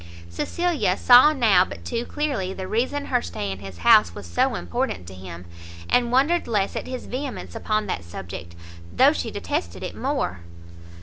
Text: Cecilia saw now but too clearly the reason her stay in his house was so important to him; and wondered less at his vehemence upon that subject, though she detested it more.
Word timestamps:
Cecilia 0.31 0.97
saw 0.97 1.31
now 1.31 1.63
but 1.63 1.85
too 1.85 2.07
clearly 2.07 2.55
the 2.55 2.67
reason 2.67 3.05
her 3.05 3.21
stay 3.21 3.51
in 3.51 3.59
his 3.59 3.77
house 3.85 4.15
was 4.15 4.25
so 4.25 4.55
important 4.55 5.05
to 5.05 5.13
him; 5.13 5.45
and 5.87 6.11
wondered 6.11 6.47
less 6.47 6.75
at 6.75 6.87
his 6.87 7.05
vehemence 7.05 7.53
upon 7.53 7.85
that 7.85 8.03
subject, 8.03 8.55
though 8.91 9.13
she 9.13 9.29
detested 9.29 9.83
it 9.83 9.95
more. 9.95 10.39